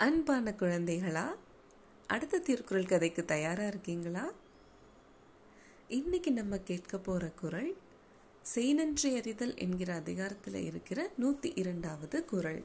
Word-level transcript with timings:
அன்பான 0.00 0.54
குழந்தைகளா 0.58 1.34
அடுத்த 2.06 2.38
திருக்குறள் 2.38 2.86
கதைக்கு 2.86 3.24
தயாரா 3.24 3.66
இருக்கீங்களா? 3.66 4.32
இன்னைக்கு 5.88 6.32
நம்ம 6.32 6.58
கேட்க 6.58 6.98
போற 6.98 7.30
குறள் 7.30 7.76
செய்நன்றி 8.54 9.16
அறிதல் 9.16 9.56
என்கிற 9.56 9.94
அதிகாரத்தில் 9.94 10.54
இருக்கிற 10.54 11.10
நூத்தி 11.18 11.52
இரண்டாவது 11.54 12.24
குறள். 12.24 12.64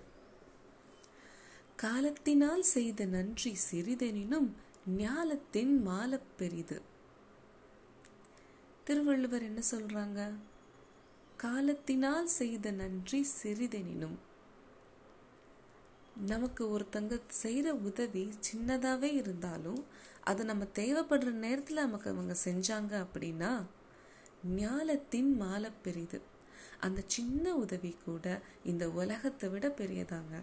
காலத்தினால் 1.76 2.62
செய்த 2.62 3.06
நன்றி 3.06 3.58
சிறிதெனினும் 3.72 4.50
ஞாலத்தின் 4.98 5.88
மாலப் 5.88 6.38
பெரிது. 6.38 6.82
திருவள்ளுவர் 8.84 9.44
என்ன 9.44 9.62
சொல்றாங்க? 9.72 10.34
காலத்தினால் 11.38 12.28
செய்த 12.28 12.72
நன்றி 12.72 13.28
சிறிதெனினும் 13.44 14.16
நமக்கு 16.26 16.80
ஒருத்தங்க 16.80 17.22
செய்கிற 17.28 17.74
உதவி 17.74 18.34
சின்னதாகவே 18.48 19.12
இருந்தாலும் 19.14 19.86
அது 20.24 20.46
நம்ம 20.46 20.64
தேவைப்படுற 20.76 21.32
நேரத்தில் 21.32 21.76
நமக்கு 21.76 22.10
அவங்க 22.10 22.36
செஞ்சாங்க 22.44 22.94
அப்படின்னா 23.06 23.52
ஞாலத்தின் 24.56 25.36
மாலை 25.36 25.72
பெரிது. 25.82 26.22
அந்த 26.80 27.02
சின்ன 27.06 27.56
உதவி 27.56 27.98
கூட 28.06 28.42
இந்த 28.64 28.90
உலகத்தை 28.90 29.50
விட 29.50 29.68
பெரியதாங்க. 29.68 30.36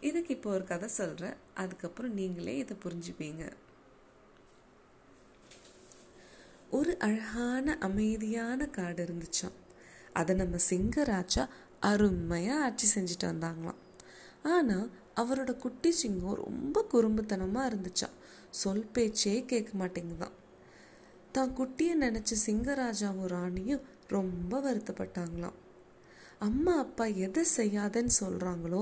இதுக்கு 0.00 0.34
இப்போ 0.34 0.50
ஒரு 0.50 0.64
கதை 0.64 0.88
சொல்கிறேன் 0.88 1.36
அதுக்கப்புறம் 1.54 2.12
நீங்களே 2.12 2.56
இதை 2.56 2.76
புரிஞ்சுப்பீங்க. 2.84 3.52
ஒரு 6.70 6.98
அழகான 6.98 7.76
அமைதியான 7.78 8.66
காடு 8.66 9.04
இருந்துச்சான் 9.04 9.58
அதை 10.12 10.36
நம்ம 10.36 10.56
சிங்கராஜா 10.70 11.48
அருமையாக 11.90 12.64
ஆட்சி 12.66 12.86
செஞ்சுட்டு 12.94 13.26
வந்தாங்களாம். 13.32 13.80
ஆனால் 14.54 14.86
அவரோட 15.20 15.52
குட்டி 15.56 15.90
சிங்கம் 15.90 16.40
ரொம்ப 16.44 16.86
குறும்புத்தனமாக 16.92 17.68
இருந்துச்சான் 17.70 18.16
சொல் 18.60 18.88
பேச்சே 18.92 19.34
கேட்க 19.52 19.72
மாட்டேங்குதான். 19.82 20.34
தான் 21.32 21.54
குட்டியை 21.58 21.94
நினச்ச 22.04 22.32
சிங்கராஜாவும் 22.46 23.30
ராணியும் 23.34 23.86
ரொம்ப 24.08 24.60
வருத்தப்பட்டாங்களாம். 24.66 25.58
அம்மா 26.38 26.72
அப்பா 26.78 27.04
எதை 27.26 27.42
செய்யாதன்னு 27.56 28.12
சொல்கிறாங்களோ 28.20 28.80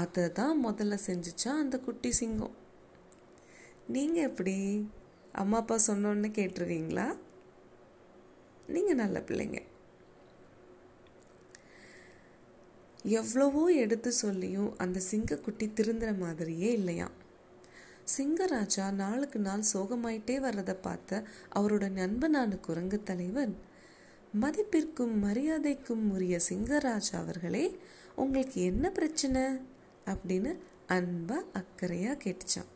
அதை 0.00 0.24
தான் 0.32 0.56
முதல்ல 0.66 0.94
செஞ்சுச்சா 1.06 1.50
அந்த 1.62 1.76
குட்டி 1.78 2.10
சிங்கம். 2.10 2.54
நீங்கள் 3.94 4.26
எப்படி? 4.28 4.56
அம்மா 5.42 5.58
அப்பா 5.58 5.76
சொன்னோன்னு 5.86 6.30
கேட்டுருவீங்களா? 6.38 7.06
நீங்கள் 8.74 9.00
நல்ல 9.02 9.18
பிள்ளைங்க. 9.28 9.60
எவ்வளவோ 13.04 13.72
எடுத்து 13.72 14.12
சொல்லியும் 14.12 14.78
அந்த 14.78 15.00
சிங்கக்குட்டி 15.10 15.66
திருந்துற 15.78 16.18
மாதிரியே 16.18 16.70
இல்லையாம். 16.72 17.14
சிங்கராஜா 18.16 18.92
நாளுக்கு 18.92 19.38
நாள் 19.40 19.70
சோகமாயிட்டே 19.72 20.40
வர்றதை 20.40 20.74
பார்த்த 20.74 21.22
அவரோட 21.54 21.84
நண்பனான 21.90 22.58
குரங்கு 22.60 23.02
தலைவன் 23.02 23.54
மதிப்பிற்கும் 24.40 25.14
மரியாதைக்கும் 25.24 26.04
உரிய 26.10 26.38
சிங்கராஜா 26.48 27.16
அவர்களே 27.16 27.78
உங்களுக்கு 28.14 28.62
என்ன 28.62 28.90
பிரச்சனை? 28.90 29.42
அப்படின்னு 30.06 30.52
அன்பா 30.88 31.38
அக்கறையா 31.60 32.12
கேட்டுச்சான் 32.24 32.70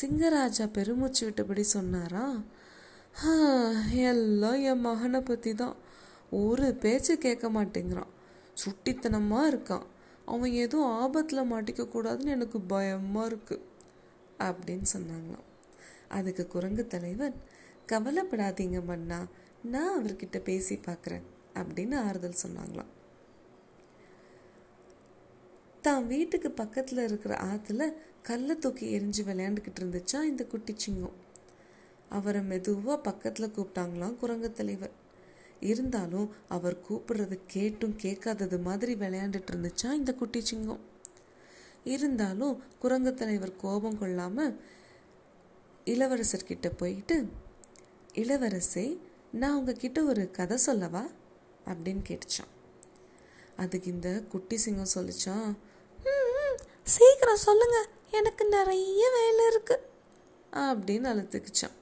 சிங்கராஜா 0.00 0.66
பெருமூச்சு 0.72 1.22
விட்டபடி 1.28 1.60
சொன்னாரா 1.60 2.26
எல்லாம் 3.92 4.60
என் 4.62 4.80
மகனை 4.80 5.20
பற்றி 5.20 5.54
தான் 5.54 5.76
ஒரு 6.30 6.74
பேச்சு 6.74 7.18
கேட்க 7.18 7.48
மாட்டேங்கிறான். 7.48 8.12
சுட்டித்தனமாக 8.62 9.50
இருக்கான். 9.52 9.86
அவன் 10.24 10.52
எதுவும் 10.64 10.92
ஆபத்தில் 11.02 11.50
மாட்டிக்க 11.52 11.82
கூடாதுன்னு 11.94 12.34
எனக்கு 12.36 12.60
பயமாக 12.60 13.28
இருக்குது 13.30 13.64
அப்படின்னு 14.38 14.88
சொன்னாங்களாம். 14.92 15.46
அதுக்கு 16.08 16.46
குரங்கு 16.46 16.86
தலைவன் 16.86 17.36
கவலைப்படாதீங்க 17.92 18.84
மன்னா 18.84 19.20
நான் 19.64 19.94
அவர்கிட்ட 19.98 20.38
பேசி 20.42 20.74
பார்க்குறேன் 20.86 21.26
அப்படின்னு 21.54 21.96
ஆறுதல் 22.06 22.42
சொன்னாங்களாம். 22.44 22.92
தான் 25.80 26.06
வீட்டுக்கு 26.06 26.50
பக்கத்தில் 26.50 27.04
இருக்கிற 27.04 27.34
ஆற்றுல 27.44 27.84
கல்லை 28.22 28.54
தூக்கி 28.56 28.86
எரிஞ்சு 28.98 29.22
விளையாண்டுக்கிட்டு 29.24 29.80
இருந்துச்சா 29.82 30.18
இந்த 30.22 30.42
குட்டிச்சிங்கம் 30.52 31.16
அவரை 32.08 32.42
மெதுவாக 32.42 32.98
பக்கத்தில் 32.98 33.54
கூப்பிட்டாங்களாம் 33.56 34.16
குரங்கு 34.16 34.52
தலைவர் 34.52 34.94
இருந்தாலும் 35.62 36.28
அவர் 36.48 36.76
கூப்பிடுறது 36.88 37.36
கேட்டும் 37.46 37.96
கேட்காதது 37.96 38.58
மாதிரி 38.58 38.94
விளையாண்டுட்டு 38.94 39.52
இருந்துச்சா 39.52 39.92
இந்த 39.92 40.12
குட்டி 40.14 40.40
சிங்கம்? 40.44 40.82
இருந்தாலும் 41.84 42.62
குரங்கு 42.78 43.14
தலைவர் 43.14 43.56
கோபம் 43.56 44.00
கொள்ளாம 44.00 44.56
இளவரசர்கிட்ட 45.84 46.68
போயிட்டு 46.76 47.16
இளவரசே 48.14 48.86
நான் 49.32 49.56
உங்ககிட்ட 49.56 50.02
ஒரு 50.02 50.30
கதை 50.30 50.56
சொல்லவா? 50.56 51.04
அப்படின்னு 51.66 52.02
கேட்டுச்சான் 52.08 52.50
அதுக்கு 53.56 53.90
இந்த 53.90 54.08
குட்டி 54.28 54.56
சிங்கம் 54.56 54.94
சொல்லிச்சான் 54.94 55.50
சீக்கிரம் 56.84 57.44
சொல்லுங்க. 57.48 57.78
எனக்கு 58.10 58.44
நிறைய 58.48 59.10
வேலை 59.14 59.44
இருக்கு. 59.50 59.76
அப்படின்னு 60.52 61.08
அழுத்துக்குச்சான் 61.12 61.76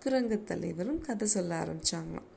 குரங்கு 0.00 0.44
தலைவரும் 0.44 1.00
கதை 1.00 1.28
சொல்ல 1.28 1.64
ஆரம்பிச்சாங்களாம். 1.64 2.28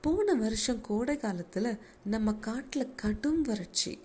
போன 0.00 0.34
வருஷம் 0.34 0.80
கோடை 0.80 1.16
காலத்துல 1.16 1.78
நம்ம 2.04 2.34
காட்டில் 2.34 2.94
கடும் 2.94 3.42
வறட்சி. 3.42 3.98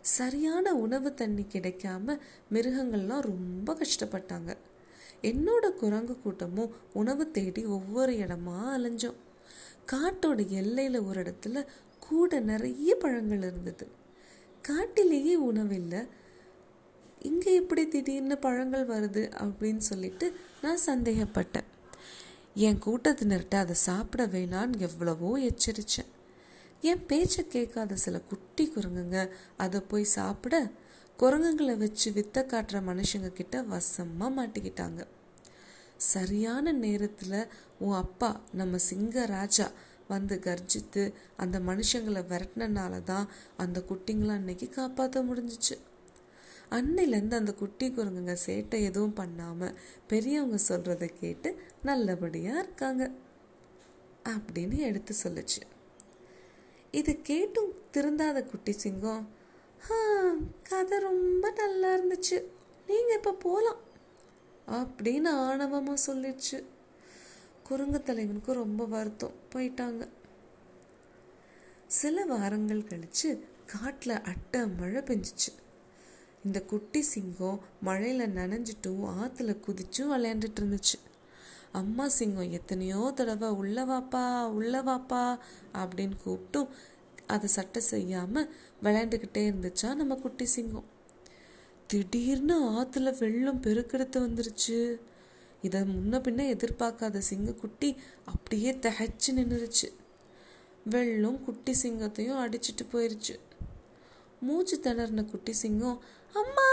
சரியான 0.00 0.74
உணவு 0.74 1.14
தண்ணி 1.14 1.42
கிடைக்காம 1.42 2.18
மிருகங்கள்லாம் 2.52 3.20
ரொம்ப 3.20 3.74
கஷ்டப்பட்டாங்க. 3.74 4.56
என்னோட 5.22 5.72
குரங்கு 5.72 6.20
கூட்டமும் 6.20 6.74
உணவு 6.92 7.30
தேடி 7.30 7.64
ஒவ்வொரு 7.64 8.12
இடமா 8.12 8.58
அலைஞ்சோம். 8.76 9.14
காட்டோட 9.92 10.42
எல்லையில 10.60 11.06
ஒரு 11.06 11.22
இடத்துல 11.22 11.66
கூட 11.98 12.40
நிறைய 12.40 12.94
பழங்கள் 12.94 13.38
இருந்தது. 13.38 13.88
காட்டிலேயே 14.62 15.36
உணவில்லை 15.36 16.06
இங்கே 17.28 17.52
எப்படி 17.60 17.82
திடீர்னு 17.88 18.36
பழங்கள் 18.38 18.90
வருது 18.94 19.22
அப்படின்னு 19.42 19.82
சொல்லிட்டு 19.90 20.26
நான் 20.64 20.84
சந்தேகப்பட்டேன். 20.86 21.68
என் 22.66 22.82
கூட்டத்தினர்கிட்ட 22.84 23.56
அதை 23.64 23.74
சாப்பிட 23.88 24.22
வேணான்னு 24.34 24.82
எவ்வளவோ 24.88 25.30
எச்சரித்தேன் 25.48 26.12
என் 26.90 27.06
பேச்சை 27.06 27.42
கேட்காத 27.46 27.96
சில 28.04 28.16
குட்டி 28.30 28.64
குரங்குங்க 28.74 29.20
அதை 29.64 29.78
போய் 29.90 30.14
சாப்பிட 30.18 30.54
குரங்குங்களை 31.18 31.74
வச்சு 31.82 32.08
வித்த 32.12 32.42
காட்டுற 32.52 32.78
மனுஷங்க 32.88 33.28
கிட்ட 33.32 33.56
வசமாக 33.72 34.30
மாட்டிக்கிட்டாங்க. 34.38 35.02
சரியான 36.12 36.72
நேரத்தில் 36.84 37.38
உன் 37.84 37.98
அப்பா 38.04 38.30
நம்ம 38.60 38.78
சிங்க 38.88 39.24
ராஜா 39.26 39.66
வந்து 40.08 40.34
கர்ஜித்து 40.46 41.02
அந்த 41.42 41.56
மனுஷங்களை 41.68 42.22
விரட்டினால 42.32 43.02
தான் 43.02 43.28
அந்த 43.56 43.78
குட்டிங்களை 43.90 44.34
அன்னைக்கு 44.40 44.68
காப்பாற்ற 44.68 45.22
முடிஞ்சிச்சு. 45.22 45.76
அன்னையிலேருந்து 46.70 47.40
அந்த 47.40 47.52
குட்டி 47.54 47.86
குரங்குங்க 47.88 48.34
சேட்டை 48.46 48.78
எதுவும் 48.88 49.16
பண்ணாமல் 49.20 49.76
பெரியவங்க 50.10 50.58
சொல்கிறத 50.68 51.06
கேட்டு 51.20 51.50
நல்லபடியாக 51.88 52.62
இருக்காங்க 52.64 53.04
அப்படின்னு 54.34 54.76
எடுத்து 54.88 55.14
சொல்லுச்சு. 55.24 55.60
இதை 56.90 57.14
கேட்டும் 57.30 57.72
திருந்தாத 57.94 58.38
குட்டி 58.44 58.72
சிங்கம் 58.72 59.24
கதை 60.68 60.98
ரொம்ப 60.98 61.50
நல்லா 61.60 61.88
இருந்துச்சு. 61.96 62.38
நீங்கள் 62.86 63.16
இப்போ 63.16 63.32
போகலாம் 63.44 63.80
அப்படின்னு 64.78 65.30
ஆணவமாக 65.48 66.04
சொல்லிடுச்சு. 66.06 66.58
குரங்கு 67.68 68.00
தலைவனுக்கு 68.02 68.52
ரொம்ப 68.62 68.82
வருத்தம். 68.94 69.36
போயிட்டாங்க. 69.52 70.02
சில 72.00 72.24
வாரங்கள் 72.32 72.88
கழிச்சு 72.90 73.28
காட்டில் 73.72 74.24
அட்டை 74.32 74.60
மழை 74.80 75.02
பெஞ்சிச்சு. 75.10 75.52
இந்த 76.46 76.60
குட்டி 76.60 77.00
சிங்கம் 77.02 77.60
மழையில் 77.80 78.34
நனைஞ்சிட்டும் 78.34 79.04
ஆற்றுல 79.20 79.52
குதிச்சும் 79.66 80.10
விளையாண்டுட்டு 80.12 80.60
இருந்துச்சு. 80.60 80.98
அம்மா 81.72 82.08
சிங்கம் 82.08 82.50
எத்தனையோ 82.50 83.12
தடவை 83.14 83.48
உள்ளவாப்பா 83.48 84.26
வாப்பா 84.58 84.82
வாப்பா 84.90 85.38
அப்படின்னு 85.74 86.16
கூப்பிட்டும் 86.24 86.68
அதை 87.26 87.48
சட்டை 87.48 87.82
செய்யாமல் 87.82 88.50
விளையாண்டுக்கிட்டே 88.82 89.42
இருந்துச்சா 89.50 89.94
நம்ம 89.94 90.14
குட்டி 90.14 90.44
சிங்கம். 90.44 90.84
திடீர்னு 91.86 92.56
ஆற்றுல 92.70 93.18
வெள்ளம் 93.18 93.62
பெருக்கெடுத்து 93.62 94.18
வந்துருச்சு. 94.26 95.00
இதை 95.62 95.80
முன்ன 95.80 96.20
பின்ன 96.26 96.46
எதிர்பார்க்காத 96.54 97.22
சிங்கக்குட்டி 97.30 97.96
அப்படியே 98.24 98.72
தகைச்சு 98.72 99.30
நின்றுச்சு. 99.30 99.88
வெள்ளம் 100.84 101.44
குட்டி 101.44 101.72
சிங்கத்தையும் 101.82 102.38
அடிச்சிட்டு 102.38 102.84
போயிருச்சு. 102.92 103.38
மூச்சு 104.40 104.80
திணறின 104.82 105.24
குட்டி 105.24 105.52
சிங்கம் 105.52 106.02
அம்மா 106.38 106.68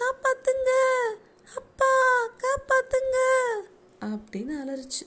காப்பாத்துங்க. 0.00 0.70
அப்பா 1.56 1.90
காப்பாத்துங்க. 2.42 3.16
அப்படின்னு 4.00 4.54
அலறிச்சு. 4.62 5.04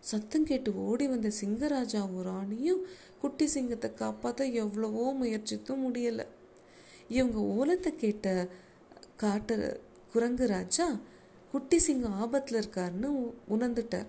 சத்தம் 0.00 0.44
கேட்டு 0.44 0.70
ஓடி 0.76 1.06
வந்த 1.06 1.30
சிங்கராஜாவும் 1.40 2.22
ராணியும் 2.22 2.82
குட்டி 3.20 3.46
சிங்கத்தை 3.46 3.94
காப்பாற்ற 3.94 4.44
எவ்வளவோ 4.44 5.14
முயற்சித்தும் 5.22 5.84
முடியலை. 5.84 6.26
இவங்க 7.08 7.38
ஓலத்தை 7.40 7.88
கேட்ட 7.94 8.48
காட்டுற 9.22 9.80
குரங்கு 10.12 10.46
ராஜா 10.46 10.86
குட்டி 11.52 11.78
சிங்கம் 11.78 12.20
ஆபத்தில் 12.20 12.60
இருக்காருன்னு 12.60 13.10
உணர்ந்துட்டார். 13.50 14.06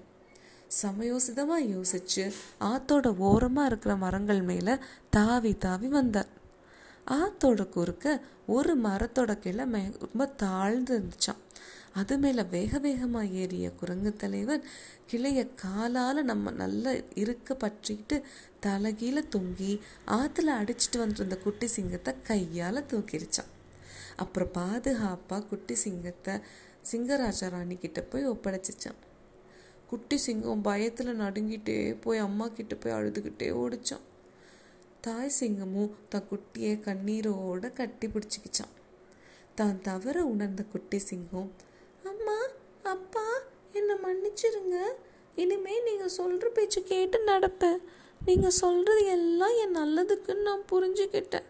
சமயோசிதமாக 0.81 1.67
யோசிச்சு 1.73 2.31
ஆத்தோட 2.59 3.17
ஓரமாக 3.17 3.67
இருக்கிற 3.67 3.95
மரங்கள் 3.95 4.41
மேலே 4.41 4.75
தாவி 5.09 5.53
தாவி 5.57 5.87
வந்தார். 5.87 6.34
ஆத்தோட 7.07 7.69
குறுக்க 7.69 8.05
ஒரு 8.47 8.73
மரத்தோட 8.77 9.31
கிளை 9.39 9.65
ரொம்ப 9.99 10.25
தாழ்ந்து 10.37 10.93
இருந்துச்சான் 10.97 11.41
அது 11.93 12.17
மேலே 12.17 12.43
வேக 12.43 12.79
வேகமாக 12.79 13.33
ஏறிய 13.33 13.73
குரங்கு 13.75 14.13
தலைவன் 14.13 14.63
கிளையை 15.05 15.45
காலால் 15.55 16.19
நம்ம 16.23 16.51
நல்லா 16.51 16.91
இருக்க 17.15 17.53
பற்றிக்கிட்டு 17.53 18.17
தலகீழ 18.65 19.21
தொங்கி 19.29 19.79
ஆற்றுல 20.07 20.55
அடிச்சிட்டு 20.55 20.99
வந்துருந்த 20.99 21.37
குட்டி 21.41 21.65
சிங்கத்தை 21.65 22.13
கையால் 22.23 22.87
தூக்கிடுச்சான் 22.91 23.51
அப்புறம் 24.15 24.51
பாதுகாப்பாக 24.51 25.45
குட்டி 25.45 25.73
சிங்கத்தை 25.75 26.35
சிங்கராஜா 26.91 27.47
ராணி 27.49 27.77
கிட்ட 27.77 28.01
போய் 28.01 28.25
ஒப்படைச்சிச்சான் 28.25 28.99
குட்டி 29.87 30.17
சிங்கம் 30.17 30.61
பயத்தில் 30.61 31.19
நடுங்கிட்டே 31.19 31.95
போய் 32.01 32.17
அம்மா 32.17 32.47
கிட்ட 32.47 32.75
போய் 32.75 32.93
அழுதுகிட்டே 32.93 33.49
ஓடிச்சான் 33.57 34.05
தாய் 35.05 35.31
சிங்கமும் 35.39 35.91
தன் 36.09 36.27
குட்டியை 36.29 36.73
கண்ணீரோட 36.79 37.73
கட்டி 37.73 38.07
பிடிச்சிக்கிச்சான் 38.07 38.73
தான் 39.55 39.81
தவற 39.81 40.25
உணர்ந்த 40.25 40.63
குட்டி 40.63 40.97
சிங்கம் 40.99 41.51
அம்மா 42.03 42.37
அப்பா 42.83 43.25
என்னை 43.73 43.95
மன்னிச்சிருங்க. 43.95 44.77
இனிமே 45.35 45.83
நீங்கள் 45.83 46.07
சொல்கிற 46.07 46.49
பேச்சு 46.49 46.83
கேட்டு 46.83 47.17
நடப்பேன் 47.25 47.79
நீங்கள் 48.25 48.57
சொல்கிறது 48.61 49.05
எல்லாம் 49.05 49.55
என் 49.63 49.75
நல்லதுக்குன்னு 49.75 50.41
நான் 50.41 50.65
புரிஞ்சுக்கிட்டேன் 50.71 51.47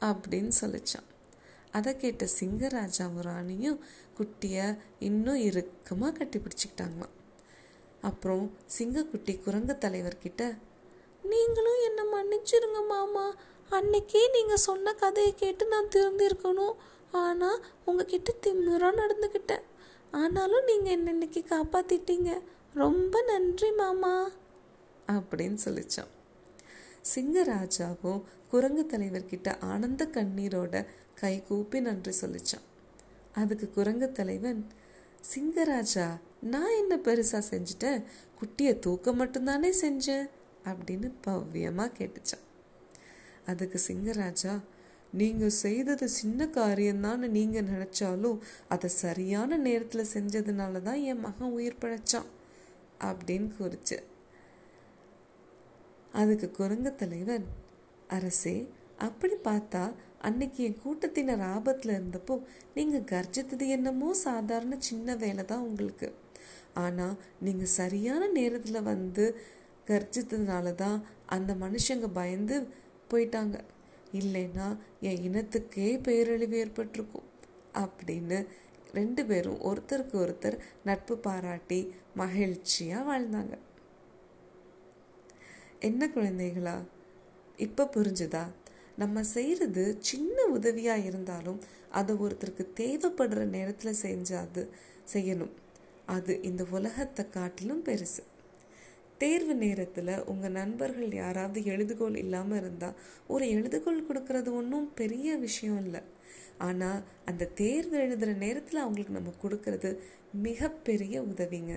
அப்படின்னு 0.00 0.52
சொல்லிச்சான் 0.60 1.08
அதை 1.70 1.96
கேட்ட 1.96 2.26
சிங்கராஜாவும் 2.40 3.22
ராணியும் 3.22 3.80
குட்டியை 4.18 4.78
இன்னும் 4.98 5.40
இறுக்கமாக 5.40 6.12
கட்டி 6.12 6.38
பிடிச்சிக்கிட்டாங்களாம். 6.38 7.14
அப்புறம் 8.00 8.50
சிங்கக்குட்டி 8.78 9.42
குரங்கு 9.42 9.76
தலைவர்கிட்ட 9.80 10.42
நீங்களும் 11.22 11.80
என்னை 11.84 12.04
மன்னிச்சிருங்க 12.14 12.86
மாமா. 12.86 13.34
அன்னைக்கே 13.70 14.30
நீங்கள் 14.30 14.64
சொன்ன 14.68 14.94
கதையை 14.94 15.34
கேட்டு 15.34 15.66
நான் 15.66 15.92
திருந்திருக்கணும். 15.96 16.76
ஆனால் 17.10 17.64
உங்ககிட்ட 17.84 18.34
திமுறாக 18.46 18.98
நடந்துக்கிட்டேன் 19.02 19.66
ஆனாலும் 20.10 20.64
நீங்கள் 20.64 20.92
என்னை 20.92 21.12
இன்னைக்கு 21.12 21.44
காப்பாற்றிட்டீங்க 21.50 22.42
ரொம்ப 22.74 23.22
நன்றி 23.22 23.70
மாமா. 23.72 24.30
அப்படின்னு 25.08 25.58
சொல்லிச்சான். 25.64 26.10
சிங்கராஜாவும் 27.14 28.22
குரங்கு 28.50 28.86
தலைவர்கிட்ட 28.88 29.60
ஆனந்த 29.60 30.04
கண்ணீரோட 30.04 30.86
கை 31.14 31.42
கூப்பி 31.42 31.80
நன்றி 31.80 32.12
சொல்லிச்சான். 32.20 32.66
அதுக்கு 33.34 33.70
குரங்கு 33.70 34.12
தலைவன் 34.12 34.66
சிங்கராஜா 35.34 36.06
நான் 36.40 36.76
என்ன 36.76 36.96
பெருசா 36.96 37.42
செஞ்சுட்டேன்? 37.50 38.04
குட்டியை 38.40 38.78
தூக்க 38.78 39.12
மட்டும்தானே 39.12 39.72
செஞ்சேன்? 39.80 40.30
அப்படின்னு 40.64 41.08
பவ்யமா 41.26 41.86
கேட்டுச்சான். 41.98 42.44
அதுக்கு 43.46 43.80
சிங்கராஜா 43.88 44.54
நீங்க 45.12 45.48
செய்தது 45.48 46.08
சின்ன 46.08 46.46
காரியம்தான்னு 46.46 47.28
நீங்க 47.28 47.62
நினைச்சாலும் 47.62 48.38
அதை 48.68 48.90
சரியான 48.90 49.58
நேரத்துல 49.58 50.04
செஞ்சதுனால 50.12 50.82
தான் 50.82 51.00
என் 51.02 51.20
மகன் 51.20 51.50
உயிர் 51.50 51.80
பிழைச்சான் 51.80 52.28
அப்படின்னு 53.00 53.48
கூறிச்சு. 53.58 53.98
அதுக்கு 56.12 56.50
குரங்கு 56.50 56.94
தலைவன் 56.94 57.46
அரசே 58.08 58.68
அப்படி 58.96 59.34
பார்த்தா 59.44 59.94
அன்னைக்கு 60.18 60.64
என் 60.64 60.80
கூட்டத்தினர் 60.82 61.40
ஆபத்தில் 61.40 61.94
இருந்தப்போ 61.98 62.34
நீங்கள் 62.74 63.06
கர்ஜித்தது 63.10 63.66
என்னமோ 63.66 64.14
சாதாரண 64.14 64.76
சின்ன 64.78 65.16
வேலை 65.16 65.44
தான் 65.44 65.60
உங்களுக்கு. 65.60 66.08
ஆனால் 66.74 67.16
நீங்கள் 67.40 67.74
சரியான 67.78 68.28
நேரத்தில் 68.28 68.82
வந்து 68.82 69.24
கர்ஜித்ததுனால 69.90 70.74
தான் 70.74 70.98
அந்த 71.26 71.54
மனுஷங்க 71.54 72.08
பயந்து 72.12 72.56
போயிட்டாங்க. 73.10 73.56
இல்லைன்னா 74.12 74.66
என் 75.00 75.22
இனத்துக்கே 75.26 76.02
பேரழிவு 76.02 76.56
ஏற்பட்டிருக்கும். 76.56 77.28
அப்படின்னு 77.74 78.38
ரெண்டு 78.92 79.24
பேரும் 79.24 79.60
ஒருத்தருக்கு 79.60 80.14
ஒருத்தர் 80.24 80.58
நட்பு 80.84 81.18
பாராட்டி 81.18 81.94
மகிழ்ச்சியாக 82.14 83.06
வாழ்ந்தாங்க. 83.08 83.58
என்ன 85.80 86.06
குழந்தைகளா? 86.06 86.76
இப்போ 87.56 87.84
புரிஞ்சுதா? 87.84 88.44
நம்ம 88.96 89.22
செய்கிறது 89.22 89.96
சின்ன 90.00 90.44
உதவியாக 90.44 91.00
இருந்தாலும் 91.00 91.60
அதை 91.90 92.14
ஒருத்தருக்கு 92.16 92.64
தேவைப்படுற 92.76 93.44
நேரத்தில் 93.44 94.00
செஞ்சாது 94.02 94.68
செய்யணும். 95.12 95.54
அது 96.06 96.42
இந்த 96.42 96.66
உலகத்தை 96.70 97.28
காட்டிலும் 97.28 97.84
பெருசு. 97.84 98.24
தேர்வு 99.22 99.54
நேரத்தில் 99.54 100.12
உங்கள் 100.24 100.56
நண்பர்கள் 100.60 101.12
யாராவது 101.22 101.60
எழுதுகோள் 101.72 102.16
இல்லாமல் 102.16 102.58
இருந்தால் 102.58 102.98
ஒரு 103.26 103.44
எழுதுகோள் 103.56 104.06
கொடுக்கறது 104.08 104.50
ஒன்றும் 104.60 104.88
பெரிய 104.94 105.36
விஷயம் 105.36 105.80
இல்லை. 105.84 106.00
ஆனால் 106.58 107.02
அந்த 107.24 107.50
தேர்வு 107.60 107.96
எழுதுகிற 108.04 108.32
நேரத்தில் 108.44 108.82
அவங்களுக்கு 108.84 109.16
நம்ம 109.18 109.32
கொடுக்கறது 109.42 109.90
மிகப்பெரிய 110.46 111.22
உதவிங்க. 111.22 111.74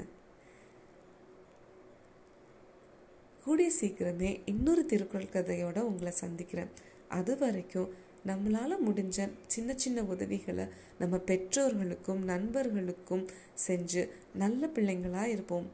கூடிய 3.45 3.69
சீக்கிரமே 3.81 4.31
இன்னொரு 4.45 4.83
திருக்குறள் 4.85 5.33
கதையோட 5.33 5.79
உங்களை 5.89 6.11
சந்திக்கிறேன். 6.23 6.71
அது 7.19 7.33
வரைக்கும் 7.37 7.89
நம்மளால் 8.29 8.83
முடிஞ்ச 8.87 9.17
சின்ன 9.47 9.69
சின்ன 9.83 9.99
உதவிகளை 10.13 10.65
நம்ம 10.99 11.15
பெற்றோர்களுக்கும் 11.29 12.21
நண்பர்களுக்கும் 12.23 13.25
செஞ்சு 13.67 14.03
நல்ல 14.33 14.69
பிள்ளைங்களாக 14.75 15.33
இருப்போம். 15.35 15.67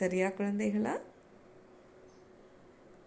சரியா 0.00 0.28
குழந்தைகளா? 0.28 0.94